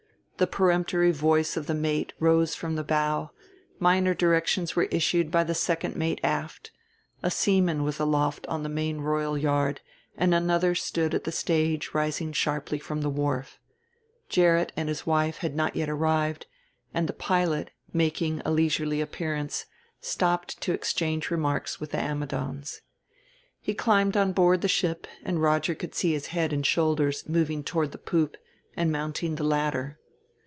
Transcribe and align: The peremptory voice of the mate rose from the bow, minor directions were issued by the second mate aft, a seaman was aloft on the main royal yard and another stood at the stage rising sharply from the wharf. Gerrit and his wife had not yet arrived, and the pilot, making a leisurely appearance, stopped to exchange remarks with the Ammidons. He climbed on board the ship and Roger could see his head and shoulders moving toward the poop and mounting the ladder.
The 0.37 0.47
peremptory 0.47 1.11
voice 1.11 1.55
of 1.55 1.67
the 1.67 1.75
mate 1.75 2.13
rose 2.19 2.55
from 2.55 2.73
the 2.75 2.83
bow, 2.83 3.29
minor 3.77 4.15
directions 4.15 4.75
were 4.75 4.85
issued 4.85 5.29
by 5.29 5.43
the 5.43 5.53
second 5.53 5.95
mate 5.95 6.19
aft, 6.23 6.71
a 7.21 7.29
seaman 7.29 7.83
was 7.83 7.99
aloft 7.99 8.47
on 8.47 8.63
the 8.63 8.67
main 8.67 9.01
royal 9.01 9.37
yard 9.37 9.81
and 10.17 10.33
another 10.33 10.73
stood 10.73 11.13
at 11.13 11.25
the 11.25 11.31
stage 11.31 11.93
rising 11.93 12.33
sharply 12.33 12.79
from 12.79 13.01
the 13.01 13.09
wharf. 13.11 13.59
Gerrit 14.29 14.71
and 14.75 14.89
his 14.89 15.05
wife 15.05 15.37
had 15.37 15.55
not 15.55 15.75
yet 15.75 15.89
arrived, 15.91 16.47
and 16.91 17.07
the 17.07 17.13
pilot, 17.13 17.69
making 17.93 18.41
a 18.43 18.49
leisurely 18.49 18.99
appearance, 18.99 19.67
stopped 19.99 20.59
to 20.61 20.73
exchange 20.73 21.29
remarks 21.29 21.79
with 21.79 21.91
the 21.91 21.99
Ammidons. 22.01 22.81
He 23.59 23.75
climbed 23.75 24.17
on 24.17 24.31
board 24.33 24.61
the 24.61 24.67
ship 24.67 25.05
and 25.23 25.39
Roger 25.39 25.75
could 25.75 25.93
see 25.93 26.13
his 26.13 26.27
head 26.33 26.51
and 26.51 26.65
shoulders 26.65 27.29
moving 27.29 27.63
toward 27.63 27.91
the 27.91 27.99
poop 27.99 28.37
and 28.75 28.91
mounting 28.91 29.35
the 29.35 29.43
ladder. 29.43 29.99